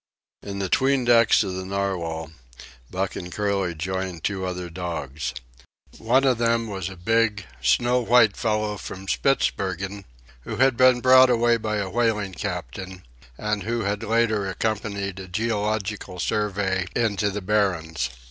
In 0.41 0.57
the 0.57 0.67
'tween 0.67 1.05
decks 1.05 1.43
of 1.43 1.53
the 1.53 1.63
Narwhal, 1.63 2.31
Buck 2.89 3.15
and 3.15 3.31
Curly 3.31 3.75
joined 3.75 4.23
two 4.23 4.47
other 4.47 4.67
dogs. 4.67 5.31
One 5.99 6.23
of 6.23 6.39
them 6.39 6.65
was 6.65 6.89
a 6.89 6.95
big, 6.95 7.45
snow 7.61 7.99
white 7.99 8.35
fellow 8.35 8.77
from 8.79 9.05
Spitzbergen 9.07 10.05
who 10.41 10.55
had 10.55 10.75
been 10.75 11.01
brought 11.01 11.29
away 11.29 11.57
by 11.57 11.75
a 11.77 11.87
whaling 11.91 12.33
captain, 12.33 13.03
and 13.37 13.61
who 13.61 13.81
had 13.83 14.01
later 14.01 14.47
accompanied 14.49 15.19
a 15.19 15.27
Geological 15.27 16.17
Survey 16.17 16.87
into 16.95 17.29
the 17.29 17.41
Barrens. 17.43 18.09